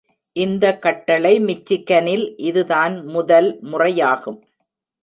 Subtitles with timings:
[0.35, 4.41] இந்த கட்டளை மிச்சிகனில் இதுதான் முதல் முறையாகும்.